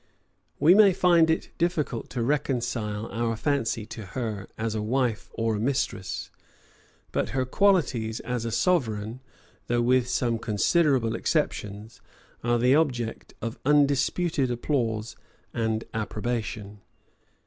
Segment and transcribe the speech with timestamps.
[0.59, 5.55] We may find it difficult to reconcile our fancy to her as a wife or
[5.55, 6.31] a mistress;
[7.11, 9.19] but her qualities as a sovereign,
[9.67, 12.01] though with some considerable exceptions,
[12.43, 15.15] are the object of undisputed applause
[15.53, 16.81] and approbation.